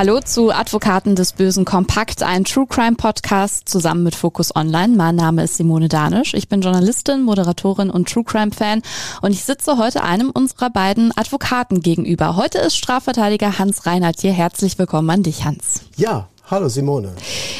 [0.00, 4.96] Hallo zu Advokaten des Bösen Kompakt, ein True Crime Podcast zusammen mit Focus Online.
[4.96, 6.32] Mein Name ist Simone Danisch.
[6.32, 8.80] Ich bin Journalistin, Moderatorin und True Crime Fan
[9.20, 12.36] und ich sitze heute einem unserer beiden Advokaten gegenüber.
[12.36, 14.32] Heute ist Strafverteidiger Hans Reinhardt hier.
[14.32, 15.82] Herzlich willkommen an dich, Hans.
[15.96, 17.12] Ja, Hallo Simone.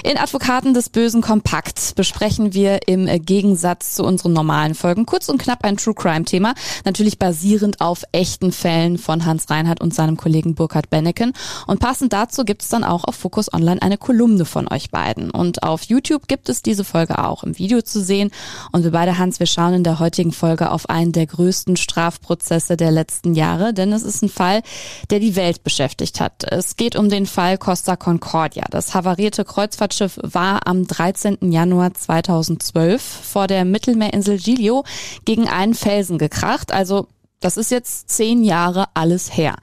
[0.02, 5.40] In Advokaten des Bösen Kompakt besprechen wir im Gegensatz zu unseren normalen Folgen kurz und
[5.40, 6.54] knapp ein True Crime Thema,
[6.84, 11.34] natürlich basierend auf echten Fällen von Hans Reinhardt und seinem Kollegen Burkhard Benneken.
[11.68, 15.30] Und passend dazu gibt es dann auch auf Focus Online eine Kolumne von euch beiden.
[15.30, 18.32] Und auf YouTube gibt es diese Folge auch im Video zu sehen.
[18.72, 22.76] Und wir beide, Hans, wir schauen in der heutigen Folge auf einen der größten Strafprozesse
[22.76, 24.62] der letzten Jahre, denn es ist ein Fall,
[25.10, 26.42] der die Welt beschäftigt hat.
[26.42, 28.64] Es geht um den Fall Costa Concordia.
[28.70, 31.52] Das havarierte Kreuzfahrtschiff war am 13.
[31.52, 34.84] Januar 2012 vor der Mittelmeerinsel Giglio
[35.24, 37.06] gegen einen Felsen gekracht, also
[37.40, 39.56] das ist jetzt zehn Jahre alles her.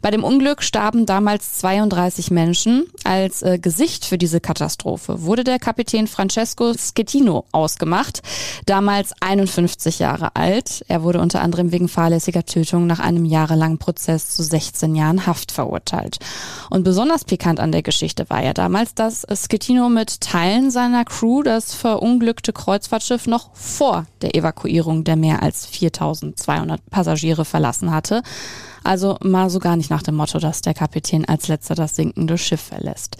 [0.00, 2.86] Bei dem Unglück starben damals 32 Menschen.
[3.04, 8.22] Als äh, Gesicht für diese Katastrophe wurde der Kapitän Francesco Schettino ausgemacht,
[8.64, 10.86] damals 51 Jahre alt.
[10.88, 15.52] Er wurde unter anderem wegen fahrlässiger Tötung nach einem jahrelangen Prozess zu 16 Jahren Haft
[15.52, 16.18] verurteilt.
[16.70, 21.42] Und besonders pikant an der Geschichte war ja damals, dass Schettino mit Teilen seiner Crew
[21.42, 28.22] das verunglückte Kreuzfahrtschiff noch vor der Evakuierung der mehr als 4200 Passagiere Passagiere verlassen hatte.
[28.84, 32.38] Also mal so gar nicht nach dem Motto, dass der Kapitän als letzter das sinkende
[32.38, 33.16] Schiff verlässt.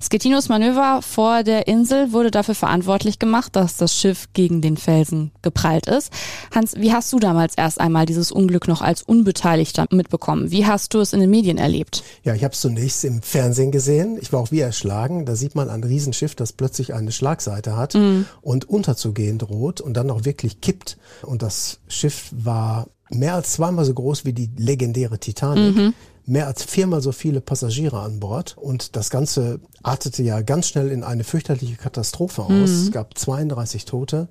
[0.00, 5.32] Skettinos Manöver vor der Insel wurde dafür verantwortlich gemacht, dass das Schiff gegen den Felsen
[5.42, 6.12] geprallt ist.
[6.54, 10.52] Hans, wie hast du damals erst einmal dieses Unglück noch als Unbeteiligter mitbekommen?
[10.52, 12.04] Wie hast du es in den Medien erlebt?
[12.22, 14.16] Ja, ich habe es zunächst im Fernsehen gesehen.
[14.22, 15.26] Ich war auch wie erschlagen.
[15.26, 18.26] Da sieht man ein Riesenschiff, das plötzlich eine Schlagseite hat mhm.
[18.40, 20.98] und unterzugehen droht und dann auch wirklich kippt.
[21.22, 25.76] Und das Schiff war mehr als zweimal so groß wie die legendäre Titanic.
[25.76, 25.94] Mhm.
[26.26, 28.56] Mehr als viermal so viele Passagiere an Bord.
[28.56, 32.50] Und das Ganze artete ja ganz schnell in eine fürchterliche Katastrophe aus.
[32.50, 32.62] Mhm.
[32.62, 34.28] Es gab 32 Tote,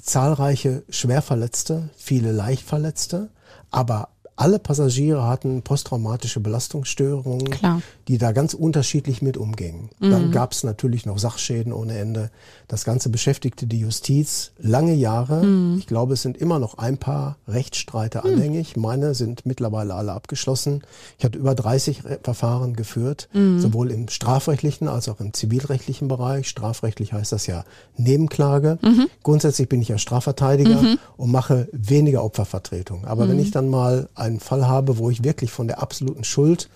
[0.00, 3.30] zahlreiche Schwerverletzte, viele Leichtverletzte.
[3.70, 7.82] Aber alle Passagiere hatten posttraumatische Belastungsstörungen, Klar.
[8.08, 9.90] die da ganz unterschiedlich mit umgingen.
[10.00, 10.10] Mhm.
[10.10, 12.30] Dann gab es natürlich noch Sachschäden ohne Ende.
[12.66, 15.44] Das Ganze beschäftigte die Justiz lange Jahre.
[15.44, 15.78] Mhm.
[15.78, 18.32] Ich glaube, es sind immer noch ein paar Rechtsstreite mhm.
[18.32, 18.76] anhängig.
[18.76, 20.82] Meine sind mittlerweile alle abgeschlossen.
[21.18, 23.60] Ich hatte über 30 Verfahren geführt, mhm.
[23.60, 26.48] sowohl im strafrechtlichen als auch im zivilrechtlichen Bereich.
[26.48, 27.64] Strafrechtlich heißt das ja
[27.96, 28.78] Nebenklage.
[28.82, 29.08] Mhm.
[29.22, 30.98] Grundsätzlich bin ich ja Strafverteidiger mhm.
[31.16, 33.04] und mache weniger Opfervertretung.
[33.04, 36.68] Aber wenn ich dann mal einen Fall habe, wo ich wirklich von der absoluten Schuld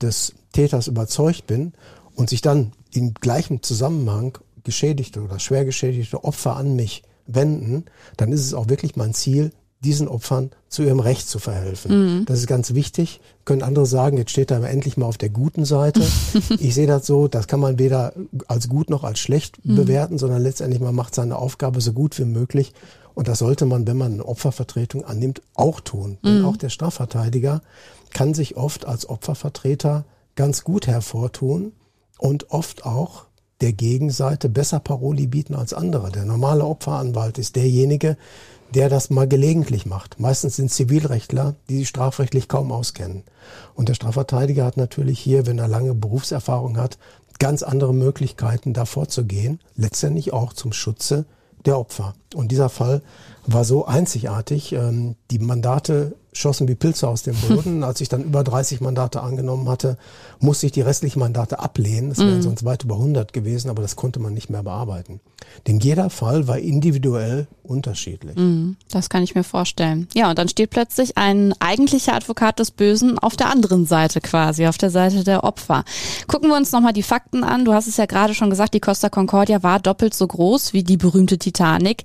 [0.00, 1.72] des Täters überzeugt bin
[2.14, 7.84] und sich dann in gleichem Zusammenhang geschädigte oder schwer geschädigte Opfer an mich wenden,
[8.16, 12.18] dann ist es auch wirklich mein Ziel, diesen Opfern zu ihrem Recht zu verhelfen.
[12.18, 12.24] Mhm.
[12.24, 13.20] Das ist ganz wichtig.
[13.44, 16.02] Können andere sagen, jetzt steht er endlich mal auf der guten Seite.
[16.58, 18.14] ich sehe das so, das kann man weder
[18.48, 19.76] als gut noch als schlecht mhm.
[19.76, 22.72] bewerten, sondern letztendlich man macht seine Aufgabe so gut wie möglich
[23.16, 26.18] und das sollte man, wenn man eine Opfervertretung annimmt, auch tun.
[26.20, 26.26] Mhm.
[26.26, 27.62] Denn auch der Strafverteidiger
[28.12, 30.04] kann sich oft als Opfervertreter
[30.36, 31.72] ganz gut hervortun
[32.18, 33.24] und oft auch
[33.62, 36.12] der Gegenseite besser Paroli bieten als andere.
[36.12, 38.18] Der normale Opferanwalt ist derjenige,
[38.74, 40.20] der das mal gelegentlich macht.
[40.20, 43.22] Meistens sind Zivilrechtler, die sich strafrechtlich kaum auskennen.
[43.74, 46.98] Und der Strafverteidiger hat natürlich hier, wenn er lange Berufserfahrung hat,
[47.38, 51.24] ganz andere Möglichkeiten, da vorzugehen, letztendlich auch zum Schutze
[51.64, 52.14] der Opfer.
[52.36, 53.02] Und dieser Fall
[53.46, 54.72] war so einzigartig.
[54.72, 57.82] Ähm, die Mandate schossen wie Pilze aus dem Boden.
[57.82, 59.96] Als ich dann über 30 Mandate angenommen hatte,
[60.38, 62.10] musste ich die restlichen Mandate ablehnen.
[62.10, 62.42] Es wären mhm.
[62.42, 65.20] sonst weit über 100 gewesen, aber das konnte man nicht mehr bearbeiten.
[65.66, 68.36] Denn jeder Fall war individuell unterschiedlich.
[68.36, 70.08] Mhm, das kann ich mir vorstellen.
[70.14, 74.66] Ja, und dann steht plötzlich ein eigentlicher Advokat des Bösen auf der anderen Seite quasi,
[74.66, 75.84] auf der Seite der Opfer.
[76.26, 77.64] Gucken wir uns nochmal die Fakten an.
[77.64, 80.84] Du hast es ja gerade schon gesagt, die Costa Concordia war doppelt so groß wie
[80.84, 82.04] die berühmte Titanic.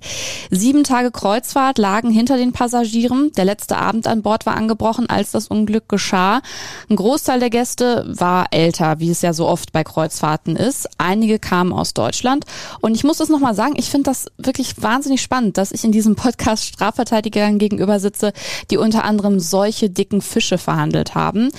[0.50, 3.32] Sieben Tage Kreuzfahrt lagen hinter den Passagieren.
[3.36, 6.42] Der letzte Abend an Bord war angebrochen, als das Unglück geschah.
[6.88, 10.88] Ein Großteil der Gäste war älter, wie es ja so oft bei Kreuzfahrten ist.
[10.98, 12.44] Einige kamen aus Deutschland.
[12.80, 15.92] Und ich muss es nochmal sagen, ich finde das wirklich wahnsinnig spannend, dass ich in
[15.92, 18.32] diesem Podcast Strafverteidigern gegenüber sitze,
[18.70, 21.50] die unter anderem solche dicken Fische verhandelt haben.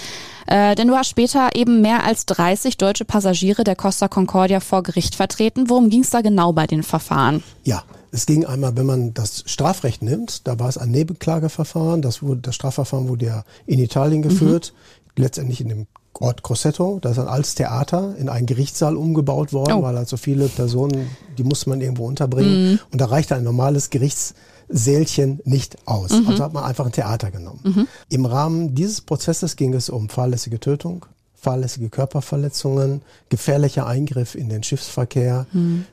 [0.48, 4.83] Äh, denn du hast später eben mehr als 30 deutsche Passagiere der Costa Concordia vor
[4.83, 5.69] Gericht vertreten.
[5.69, 7.44] Worum ging es da genau bei den Verfahren?
[7.63, 7.83] Ja,
[8.13, 12.04] es ging einmal, wenn man das Strafrecht nimmt, da war es ein Nebenklageverfahren.
[12.04, 14.74] Das, wurde, das Strafverfahren wurde ja in Italien geführt.
[15.18, 15.24] Mhm.
[15.24, 15.88] Letztendlich in dem
[16.19, 19.81] Ort Grosseto, das ist ein altes Theater in einen Gerichtssaal umgebaut worden, Oh.
[19.81, 21.07] weil halt so viele Personen,
[21.39, 22.80] die musste man irgendwo unterbringen.
[22.92, 26.12] Und da reichte ein normales Gerichtssälchen nicht aus.
[26.12, 27.88] Also hat man einfach ein Theater genommen.
[28.10, 31.06] Im Rahmen dieses Prozesses ging es um fahrlässige Tötung,
[31.43, 35.45] fahrlässige Körperverletzungen, gefährlicher Eingriff in den Schiffsverkehr,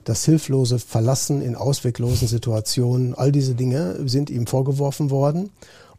[0.04, 3.14] das hilflose Verlassen in ausweglosen Situationen.
[3.14, 5.50] All diese Dinge sind ihm vorgeworfen worden.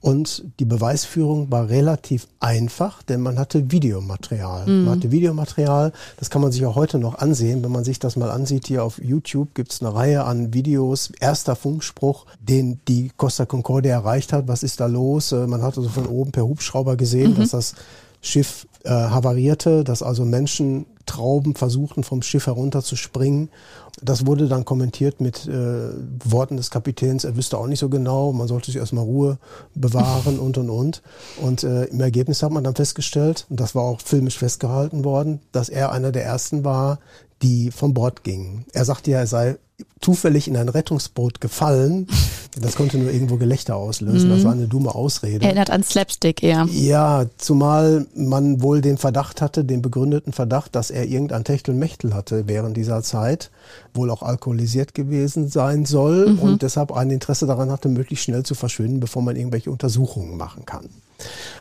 [0.03, 4.65] Und die Beweisführung war relativ einfach, denn man hatte Videomaterial.
[4.65, 7.63] Man hatte Videomaterial, das kann man sich auch heute noch ansehen.
[7.63, 11.11] Wenn man sich das mal ansieht, hier auf YouTube gibt es eine Reihe an Videos.
[11.19, 14.47] Erster Funkspruch, den die Costa Concordia erreicht hat.
[14.47, 15.33] Was ist da los?
[15.33, 17.75] Äh, Man hat also von oben per Hubschrauber gesehen, dass das
[18.23, 23.49] Schiff äh, havarierte, dass also Menschen Trauben versuchten vom Schiff herunterzuspringen.
[24.01, 25.89] Das wurde dann kommentiert mit äh,
[26.23, 29.37] Worten des Kapitäns, er wüsste auch nicht so genau, man sollte sich erstmal Ruhe
[29.75, 31.01] bewahren und und und.
[31.41, 35.41] Und äh, im Ergebnis hat man dann festgestellt, und das war auch filmisch festgehalten worden,
[35.51, 36.99] dass er einer der ersten war,
[37.41, 38.65] die von Bord gingen.
[38.71, 39.57] Er sagte ja, er sei
[40.01, 42.07] zufällig in ein Rettungsboot gefallen.
[42.59, 44.29] Das konnte nur irgendwo Gelächter auslösen.
[44.29, 45.45] Das war eine dumme Ausrede.
[45.45, 46.67] Erinnert an Slapstick eher.
[46.69, 52.49] Ja, zumal man wohl den Verdacht hatte, den begründeten Verdacht, dass er irgendein Techtelmechtel hatte
[52.49, 53.51] während dieser Zeit,
[53.93, 58.53] wohl auch alkoholisiert gewesen sein soll und deshalb ein Interesse daran hatte, möglichst schnell zu
[58.53, 60.89] verschwinden, bevor man irgendwelche Untersuchungen machen kann.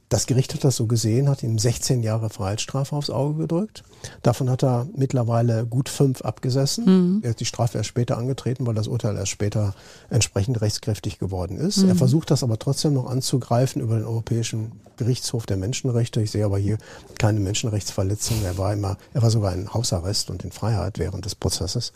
[0.09, 3.85] Das Gericht hat das so gesehen, hat ihm 16 Jahre Freiheitsstrafe aufs Auge gedrückt.
[4.23, 7.21] Davon hat er mittlerweile gut fünf abgesessen.
[7.23, 9.75] Er hat die Strafe erst später angetreten, weil das Urteil erst später
[10.11, 11.83] entsprechend rechtskräftig geworden ist.
[11.83, 16.21] Er versucht das aber trotzdem noch anzugreifen über den Europäischen Gerichtshof der Menschenrechte.
[16.21, 16.79] Ich sehe aber hier
[17.19, 18.45] keine Menschenrechtsverletzung.
[18.45, 21.93] Er war immer, er war sogar in Hausarrest und in Freiheit während des Prozesses.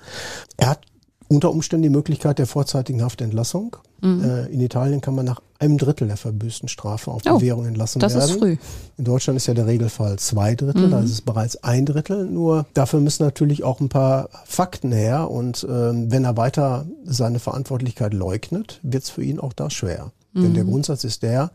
[0.57, 0.81] Er hat
[1.29, 3.77] unter Umständen die Möglichkeit der vorzeitigen Haftentlassung.
[4.03, 7.99] Äh, in Italien kann man nach einem Drittel der verbüßten Strafe auf Oh, Bewährung entlassen
[8.01, 8.39] das ist werden.
[8.39, 8.57] früh.
[8.99, 12.27] In Deutschland ist ja der Regelfall zwei Drittel, da ist es bereits ein Drittel.
[12.27, 15.31] Nur dafür müssen natürlich auch ein paar Fakten her.
[15.31, 20.13] Und ähm, wenn er weiter seine Verantwortlichkeit leugnet, wird es für ihn auch da schwer.
[20.35, 21.51] Denn der Grundsatz ist der,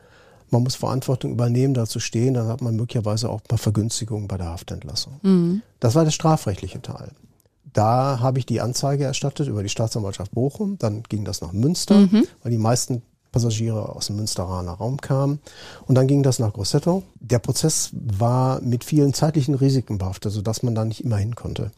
[0.49, 4.37] man muss Verantwortung übernehmen, dazu stehen, dann hat man möglicherweise auch ein paar Vergünstigungen bei
[4.37, 5.61] der Haftentlassung.
[5.79, 7.11] Das war der strafrechtliche Teil.
[7.73, 10.77] Da habe ich die Anzeige erstattet über die Staatsanwaltschaft Bochum.
[10.77, 12.07] Dann ging das nach Münster,
[12.43, 13.01] weil die meisten
[13.31, 15.39] Passagiere aus dem Münsteraner Raum kamen.
[15.85, 17.03] Und dann ging das nach Grosseto.
[17.19, 21.71] Der Prozess war mit vielen zeitlichen Risiken behaftet, sodass man da nicht immer hin konnte.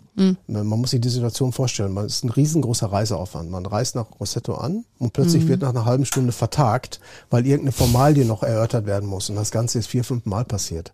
[0.47, 1.93] Man muss sich die Situation vorstellen.
[1.93, 3.49] Man ist ein riesengroßer Reiseaufwand.
[3.49, 6.99] Man reist nach Grosseto an und plötzlich wird nach einer halben Stunde vertagt,
[7.29, 9.29] weil irgendeine Formalie noch erörtert werden muss.
[9.29, 10.93] Und das Ganze ist vier, fünf Mal passiert.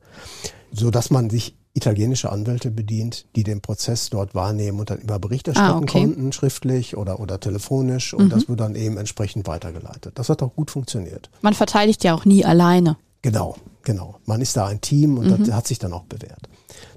[0.72, 5.48] Sodass man sich italienische Anwälte bedient, die den Prozess dort wahrnehmen und dann über Bericht
[5.48, 6.02] erstatten Ah, okay.
[6.02, 8.14] konnten, schriftlich oder, oder telefonisch.
[8.14, 10.14] Und das wird dann eben entsprechend weitergeleitet.
[10.16, 11.30] Das hat auch gut funktioniert.
[11.42, 12.98] Man verteidigt ja auch nie alleine.
[13.22, 14.16] Genau, genau.
[14.26, 16.50] Man ist da ein Team und das hat sich dann auch bewährt.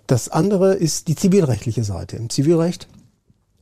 [0.06, 2.16] Das andere ist die zivilrechtliche Seite.
[2.16, 2.88] Im Zivilrecht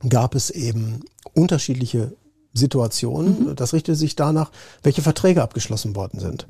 [0.07, 1.01] gab es eben
[1.33, 2.13] unterschiedliche
[2.53, 3.55] Situationen.
[3.55, 4.51] Das richtete sich danach,
[4.83, 6.47] welche Verträge abgeschlossen worden sind.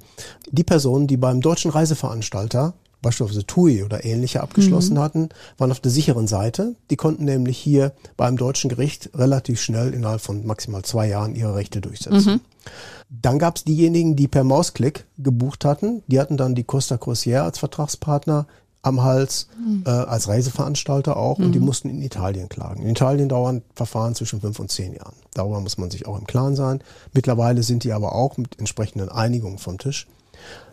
[0.51, 5.91] Die Personen, die beim deutschen Reiseveranstalter beispielsweise TUI oder ähnliche abgeschlossen hatten, waren auf der
[5.91, 6.75] sicheren Seite.
[6.89, 11.55] Die konnten nämlich hier beim deutschen Gericht relativ schnell innerhalb von maximal zwei Jahren ihre
[11.55, 12.41] Rechte durchsetzen.
[13.09, 16.03] Dann gab es diejenigen, die per Mausklick gebucht hatten.
[16.07, 18.45] Die hatten dann die Costa Crociere als Vertragspartner
[18.81, 19.47] am Hals,
[19.85, 22.81] äh, als Reiseveranstalter auch, und die mussten in Italien klagen.
[22.83, 25.15] In Italien dauern Verfahren zwischen fünf und zehn Jahren.
[25.33, 26.81] Darüber muss man sich auch im Klaren sein.
[27.13, 30.07] Mittlerweile sind die aber auch mit entsprechenden Einigungen vom Tisch.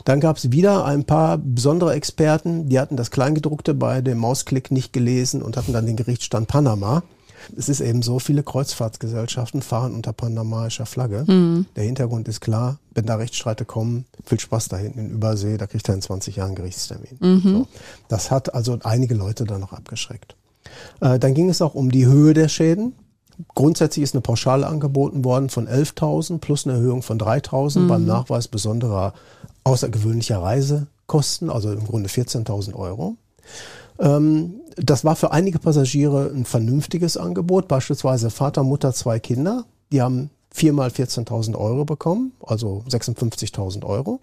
[0.05, 4.71] Dann gab es wieder ein paar besondere Experten, die hatten das Kleingedruckte bei dem Mausklick
[4.71, 7.03] nicht gelesen und hatten dann den Gerichtsstand Panama.
[7.57, 11.25] Es ist eben so, viele Kreuzfahrtsgesellschaften fahren unter panamaischer Flagge.
[11.77, 15.67] Der Hintergrund ist klar, wenn da Rechtsstreite kommen, viel Spaß da hinten in Übersee, da
[15.67, 17.19] kriegt er in 20 Jahren Gerichtstermin.
[17.43, 17.69] So.
[18.09, 20.37] Das hat also einige Leute dann noch abgeschreckt.
[21.01, 22.95] Äh, dann ging es auch um die Höhe der Schäden.
[23.55, 28.49] Grundsätzlich ist eine Pauschale angeboten worden von 11.000 plus eine Erhöhung von 3.000 beim Nachweis
[28.49, 29.13] besonderer
[29.67, 33.17] außergewöhnlicher Reisekosten, also im Grunde 14.000 Euro.
[33.99, 39.65] Ähm, das war für einige Passagiere ein vernünftiges Angebot, beispielsweise Vater, Mutter, zwei Kinder.
[39.91, 44.21] Die haben viermal 14.000 Euro bekommen, also 56.000 Euro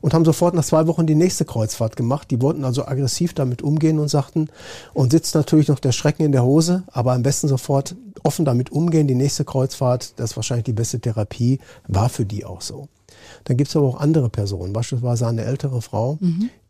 [0.00, 2.30] und haben sofort nach zwei Wochen die nächste Kreuzfahrt gemacht.
[2.30, 4.48] Die wollten also aggressiv damit umgehen und sagten,
[4.94, 8.70] und sitzt natürlich noch der Schrecken in der Hose, aber am besten sofort offen damit
[8.70, 9.08] umgehen.
[9.08, 12.88] Die nächste Kreuzfahrt, das ist wahrscheinlich die beste Therapie, war für die auch so.
[13.44, 16.18] Dann gibt es aber auch andere Personen, beispielsweise eine ältere Frau,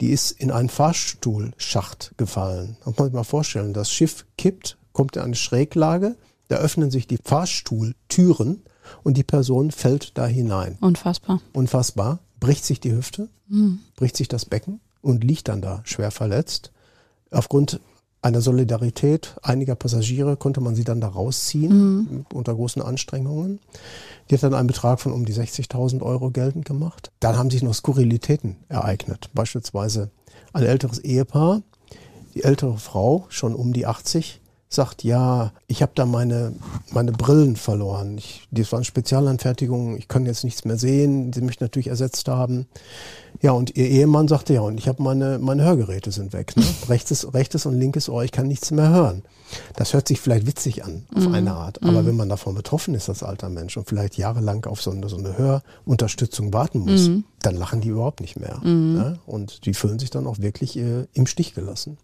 [0.01, 2.77] die ist in einen Fahrstuhlschacht gefallen.
[2.85, 6.17] Man sich mal vorstellen, das Schiff kippt, kommt in eine Schräglage,
[6.49, 8.63] da öffnen sich die Fahrstuhltüren
[9.03, 10.79] und die Person fällt da hinein.
[10.81, 11.41] Unfassbar.
[11.53, 13.29] Unfassbar, bricht sich die Hüfte,
[13.97, 16.73] bricht sich das Becken und liegt dann da schwer verletzt.
[17.31, 17.81] Aufgrund
[18.27, 23.61] einer Solidarität einiger Passagiere konnte man sie dann da rausziehen unter großen Anstrengungen.
[24.29, 27.13] Die hat dann einen Betrag von um die 60.000 Euro geltend gemacht.
[27.21, 29.31] Dann haben sich noch Skurrilitäten ereignet.
[29.33, 30.11] Beispielsweise
[30.53, 31.63] ein älteres Ehepaar,
[32.35, 36.55] die ältere Frau, schon um die 80, sagt, ja, ich habe da meine,
[36.91, 38.19] meine Brillen verloren.
[38.19, 41.33] Ich, das waren Spezialanfertigungen, ich kann jetzt nichts mehr sehen.
[41.33, 42.67] Sie mich natürlich ersetzt haben.
[43.43, 46.57] Ja, und ihr Ehemann sagte, ja, und ich habe meine, meine Hörgeräte sind weg.
[46.57, 46.65] Ne?
[46.89, 49.23] Rechtes, rechtes und linkes Ohr, ich kann nichts mehr hören.
[49.77, 51.81] Das hört sich vielleicht witzig an, auf eine Art.
[51.85, 55.09] Aber wenn man davon betroffen ist als alter Mensch und vielleicht jahrelang auf so eine,
[55.09, 57.11] so eine Hörunterstützung warten muss,
[57.43, 58.59] dann lachen die überhaupt nicht mehr.
[58.65, 59.19] Ne?
[59.25, 61.99] Und die fühlen sich dann auch wirklich äh, im Stich gelassen.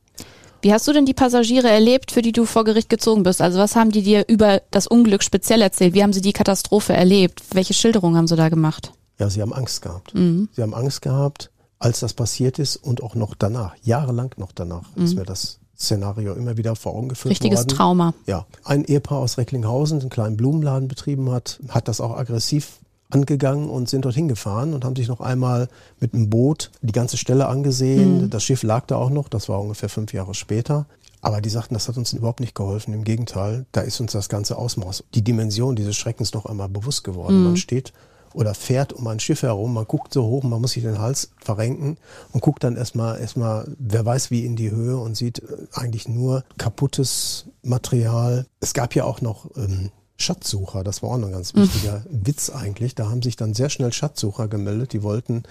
[0.62, 3.42] Wie hast du denn die Passagiere erlebt, für die du vor Gericht gezogen bist?
[3.42, 5.92] Also was haben die dir über das Unglück speziell erzählt?
[5.92, 7.42] Wie haben sie die Katastrophe erlebt?
[7.52, 8.92] Welche Schilderungen haben sie da gemacht?
[9.18, 10.12] Ja, sie haben Angst gehabt.
[10.14, 11.50] Sie haben Angst gehabt,
[11.80, 16.34] als das passiert ist und auch noch danach, jahrelang noch danach, ist mir das Szenario
[16.34, 17.68] immer wieder vor Augen geführt Richtiges worden.
[17.68, 18.14] Trauma.
[18.26, 22.78] Ja, ein Ehepaar aus Recklinghausen, den kleinen Blumenladen betrieben hat, hat das auch aggressiv
[23.12, 25.68] angegangen und sind dorthin gefahren und haben sich noch einmal
[26.00, 28.30] mit einem Boot die ganze Stelle angesehen.
[28.30, 30.86] Das Schiff lag da auch noch, das war ungefähr fünf Jahre später.
[31.20, 32.92] Aber die sagten, das hat uns überhaupt nicht geholfen.
[32.94, 37.04] Im Gegenteil, da ist uns das ganze Ausmaß, die Dimension dieses Schreckens noch einmal bewusst
[37.04, 37.44] geworden.
[37.44, 37.92] Man steht
[38.34, 41.30] oder fährt um ein Schiff herum, man guckt so hoch, man muss sich den Hals
[41.38, 41.98] verrenken
[42.32, 46.08] und guckt dann erstmal, erstmal, wer weiß wie in die Höhe und sieht äh, eigentlich
[46.08, 48.46] nur kaputtes Material.
[48.60, 49.90] Es gab ja auch noch ähm,
[50.22, 52.94] Schatzsucher, das war auch noch ein ganz wichtiger Witz eigentlich.
[52.94, 55.42] Da haben sich dann sehr schnell Schatzsucher gemeldet, die wollten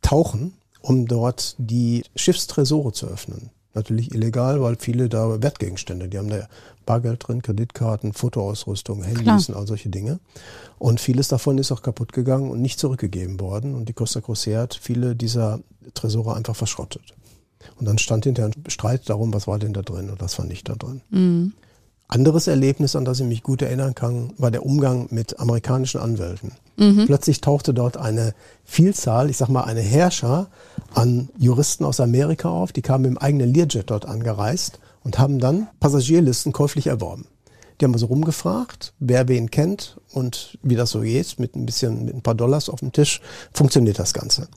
[0.00, 3.50] tauchen, um dort die Schiffstresore zu öffnen.
[3.74, 6.48] Natürlich illegal, weil viele da Wertgegenstände, die haben da
[6.84, 10.18] Bargeld drin, Kreditkarten, Fotoausrüstung, Handys und all solche Dinge.
[10.78, 13.74] Und vieles davon ist auch kaputt gegangen und nicht zurückgegeben worden.
[13.74, 15.60] Und die Costa Crociere hat viele dieser
[15.94, 17.14] Tresore einfach verschrottet.
[17.78, 20.44] Und dann stand hinterher ein Streit darum, was war denn da drin und was war
[20.44, 21.00] nicht da drin.
[22.12, 26.52] Anderes Erlebnis, an das ich mich gut erinnern kann, war der Umgang mit amerikanischen Anwälten.
[27.06, 28.34] Plötzlich tauchte dort eine
[28.66, 30.48] Vielzahl, ich sag mal eine Herrscher
[30.92, 35.68] an Juristen aus Amerika auf, die kamen im eigenen Learjet dort angereist und haben dann
[35.80, 37.28] Passagierlisten käuflich erworben.
[37.80, 42.04] Die haben also rumgefragt, wer wen kennt und wie das so geht, mit ein bisschen,
[42.04, 43.22] mit ein paar Dollars auf dem Tisch,
[43.54, 44.48] funktioniert das Ganze.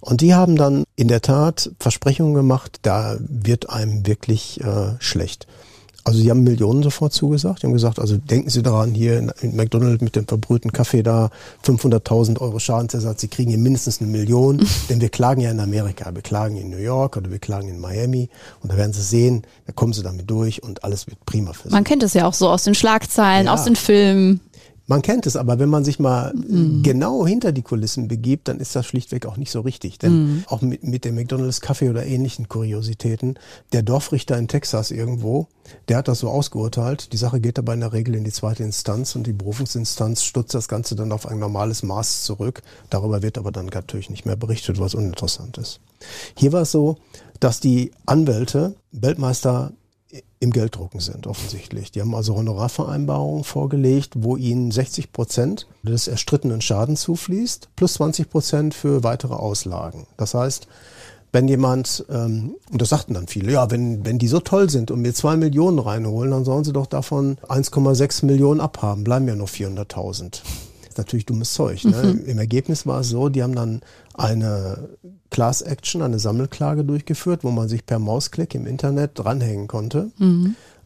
[0.00, 5.46] Und die haben dann in der Tat Versprechungen gemacht, da wird einem wirklich äh, schlecht.
[6.06, 7.62] Also die haben Millionen sofort zugesagt.
[7.62, 11.30] Die haben gesagt, also denken Sie daran, hier in, McDonald's mit dem verbrühten Kaffee da
[11.66, 13.22] 500.000 Euro Schadensersatz.
[13.22, 16.14] Sie kriegen hier mindestens eine Million, denn wir klagen ja in Amerika.
[16.14, 18.28] Wir klagen in New York oder wir klagen in Miami.
[18.60, 21.68] Und da werden Sie sehen, da kommen Sie damit durch und alles wird prima für
[21.68, 21.74] Sie.
[21.74, 23.54] Man kennt es ja auch so aus den Schlagzeilen, Ja.
[23.54, 24.40] aus den Filmen.
[24.86, 26.34] Man kennt es, aber wenn man sich mal
[26.82, 29.98] genau hinter die Kulissen begibt, dann ist das schlichtweg auch nicht so richtig.
[29.98, 33.38] Denn auch mit, mit dem McDonalds Kaffee oder ähnlichen Kuriositäten,
[33.72, 35.48] der Dorfrichter in Texas irgendwo,
[35.88, 37.12] der hat das so ausgeurteilt.
[37.14, 40.54] Die Sache geht aber in der Regel in die zweite Instanz und die Berufungsinstanz stutzt
[40.54, 42.62] das Ganze dann auf ein normales Maß zurück.
[42.90, 45.80] Darüber wird aber dann natürlich nicht mehr berichtet, was uninteressant ist.
[46.36, 46.98] Hier war es so,
[47.40, 49.72] dass die Anwälte Weltmeister
[50.40, 51.90] im Gelddrucken sind, offensichtlich.
[51.90, 58.30] Die haben also Honorarvereinbarungen vorgelegt, wo ihnen 60 Prozent des erstrittenen Schadens zufließt, plus 20
[58.30, 60.06] Prozent für weitere Auslagen.
[60.16, 60.68] Das heißt,
[61.32, 64.90] wenn jemand, ähm, und das sagten dann viele, ja, wenn, wenn die so toll sind
[64.90, 69.34] und mir zwei Millionen reinholen, dann sollen sie doch davon 1,6 Millionen abhaben, bleiben ja
[69.34, 70.42] nur 400.000.
[70.98, 71.84] natürlich dummes Zeug.
[71.84, 72.20] Ne?
[72.26, 73.80] Im Ergebnis war es so, die haben dann
[74.14, 74.88] eine
[75.30, 80.10] Class Action, eine Sammelklage durchgeführt, wo man sich per Mausklick im Internet dranhängen konnte,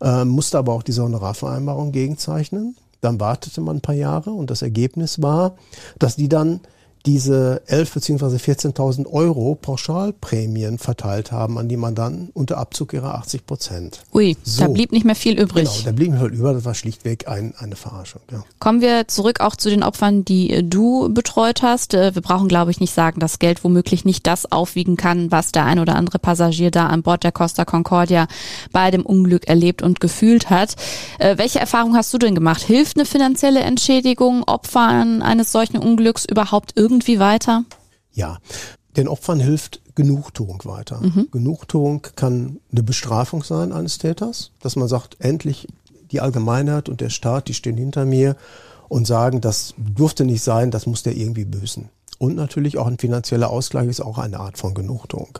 [0.00, 2.76] äh, musste aber auch diese Honorarvereinbarung gegenzeichnen.
[3.00, 5.56] Dann wartete man ein paar Jahre und das Ergebnis war,
[5.98, 6.60] dass die dann
[7.08, 8.36] diese 11 bzw.
[8.36, 14.00] 14.000 Euro Pauschalprämien verteilt haben an die Mandanten unter Abzug ihrer 80 Prozent.
[14.12, 14.64] Ui, So.
[14.64, 15.64] da blieb nicht mehr viel übrig.
[15.64, 18.20] Genau, da blieb mir halt über, das war schlichtweg ein, eine Verarschung.
[18.30, 18.44] Ja.
[18.58, 21.94] Kommen wir zurück auch zu den Opfern, die äh, du betreut hast.
[21.94, 25.50] Äh, Wir brauchen, glaube ich, nicht sagen, dass Geld womöglich nicht das aufwiegen kann, was
[25.50, 28.28] der ein oder andere Passagier da an Bord der Costa Concordia
[28.70, 30.76] bei dem Unglück erlebt und gefühlt hat.
[31.18, 32.60] Äh, Welche Erfahrung hast du denn gemacht?
[32.62, 37.64] Hilft eine finanzielle Entschädigung Opfern eines solchen Unglücks überhaupt irgendwie weiter?
[38.12, 38.38] Ja,
[38.96, 41.00] den Opfern hilft Genugtuung weiter.
[41.30, 45.68] Genugtuung kann eine Bestrafung sein eines Täters, dass man sagt, endlich
[46.10, 48.36] die Allgemeinheit und der Staat, die stehen hinter mir
[48.88, 51.88] und sagen, das durfte nicht sein, das muss der irgendwie büßen.
[52.18, 55.38] Und natürlich auch ein finanzieller Ausgleich ist auch eine Art von Genugtuung.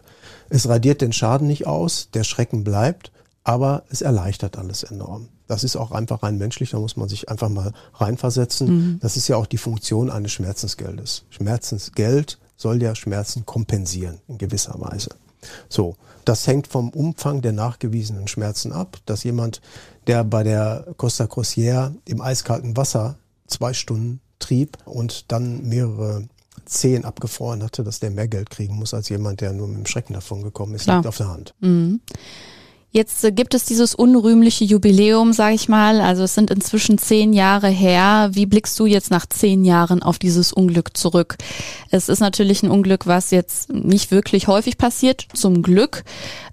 [0.49, 3.11] Es radiert den Schaden nicht aus, der Schrecken bleibt,
[3.49, 5.31] aber es erleichtert alles enorm.
[5.47, 8.99] Das ist auch einfach rein menschlich, da muss man sich einfach mal reinversetzen.
[9.01, 11.25] Das ist ja auch die Funktion eines Schmerzensgeldes.
[11.31, 15.09] Schmerzensgeld soll ja Schmerzen kompensieren in gewisser Weise.
[15.71, 19.63] So, das hängt vom Umfang der nachgewiesenen Schmerzen ab, dass jemand,
[20.07, 26.29] der bei der Costa Crociere im eiskalten Wasser zwei Stunden trieb und dann mehrere
[26.67, 29.87] Zehen abgefroren hatte, dass der mehr Geld kriegen muss als jemand, der nur mit dem
[29.87, 30.99] Schrecken davon gekommen ist, Klar.
[30.99, 31.55] liegt auf der Hand.
[31.61, 32.03] Mhm.
[32.91, 36.01] Jetzt äh, gibt es dieses unrühmliche Jubiläum, sage ich mal.
[36.01, 38.31] Also es sind inzwischen zehn Jahre her.
[38.33, 41.37] Wie blickst du jetzt nach zehn Jahren auf dieses Unglück zurück?
[41.91, 46.05] Es ist natürlich ein Unglück, was jetzt nicht wirklich häufig passiert, zum Glück.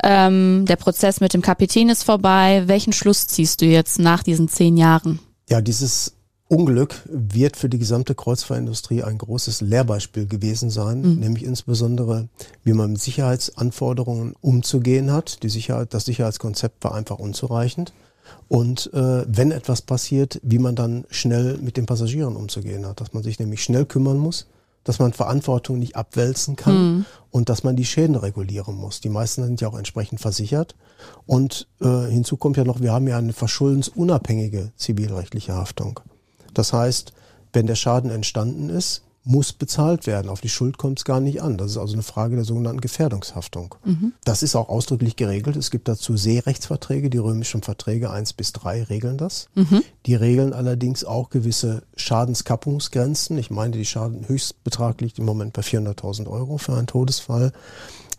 [0.04, 2.64] Ähm, der Prozess mit dem Kapitän ist vorbei.
[2.66, 5.20] Welchen Schluss ziehst du jetzt nach diesen zehn Jahren?
[5.50, 6.15] Ja, dieses
[6.48, 11.20] Unglück wird für die gesamte Kreuzfahrtindustrie ein großes Lehrbeispiel gewesen sein, mhm.
[11.20, 12.28] nämlich insbesondere,
[12.64, 15.42] wie man mit Sicherheitsanforderungen umzugehen hat.
[15.42, 17.94] Die Sicherheit, das Sicherheitskonzept war einfach unzureichend.
[18.48, 23.14] Und äh, wenn etwas passiert, wie man dann schnell mit den Passagieren umzugehen hat, dass
[23.14, 24.48] man sich nämlich schnell kümmern muss,
[24.84, 27.06] dass man Verantwortung nicht abwälzen kann mhm.
[27.32, 29.02] und dass man die Schäden regulieren muss.
[29.02, 30.76] Die meisten sind ja auch entsprechend versichert.
[31.26, 36.00] Und äh, hinzu kommt ja noch, wir haben ja eine verschuldensunabhängige zivilrechtliche Haftung.
[36.56, 37.14] Das heißt,
[37.54, 40.30] wenn der Schaden entstanden ist, muss bezahlt werden.
[40.30, 41.58] Auf die Schuld kommt es gar nicht an.
[41.58, 43.74] Das ist also eine Frage der sogenannten Gefährdungshaftung.
[43.84, 44.14] Mhm.
[44.24, 45.56] Das ist auch ausdrücklich geregelt.
[45.56, 47.10] Es gibt dazu Seerechtsverträge.
[47.10, 49.48] Die römischen Verträge 1 bis 3 regeln das.
[49.56, 49.82] Mhm.
[50.06, 53.40] Die regeln allerdings auch gewisse Schadenskappungsgrenzen.
[53.40, 57.52] Ich meine, die Schadenhöchstbetrag liegt im Moment bei 400.000 Euro für einen Todesfall.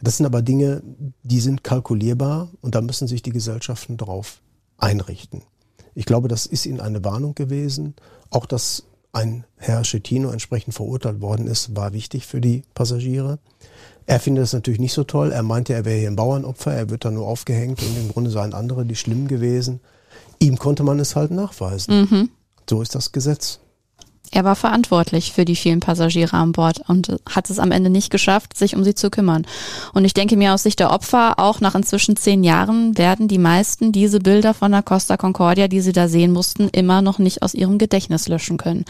[0.03, 0.83] Das sind aber Dinge,
[1.23, 4.41] die sind kalkulierbar und da müssen sich die Gesellschaften darauf
[4.77, 5.43] einrichten.
[5.97, 7.95] Ich glaube, das ist Ihnen eine Warnung gewesen.
[8.29, 13.39] Auch dass ein Herr Schettino entsprechend verurteilt worden ist, war wichtig für die Passagiere.
[14.05, 15.33] Er findet es natürlich nicht so toll.
[15.33, 18.31] Er meinte, er wäre hier ein Bauernopfer, er wird da nur aufgehängt und im Grunde
[18.31, 19.81] seien andere die schlimm gewesen.
[20.39, 22.03] Ihm konnte man es halt nachweisen.
[22.03, 22.31] Mhm.
[22.69, 23.61] So ist das Gesetz.
[24.31, 28.11] Er war verantwortlich für die vielen Passagiere an Bord und hat es am Ende nicht
[28.11, 29.47] geschafft, sich um sie zu kümmern.
[29.93, 33.39] Und ich denke mir aus Sicht der Opfer, auch nach inzwischen zehn Jahren werden die
[33.39, 37.43] meisten diese Bilder von der Costa Concordia, die sie da sehen mussten, immer noch nicht
[37.43, 38.85] aus ihrem Gedächtnis löschen können.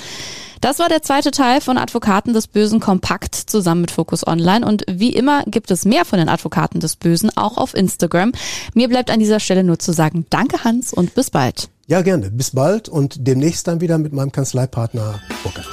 [0.60, 4.66] Das war der zweite Teil von Advokaten des Bösen Kompakt zusammen mit Focus Online.
[4.66, 8.32] Und wie immer gibt es mehr von den Advokaten des Bösen auch auf Instagram.
[8.74, 11.68] Mir bleibt an dieser Stelle nur zu sagen, danke Hans und bis bald.
[11.88, 12.32] Ja, gerne.
[12.32, 15.66] Bis bald und demnächst dann wieder mit meinem Kanzleipartner Burkhard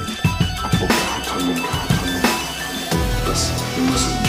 [3.25, 3.51] Das
[3.89, 4.22] muss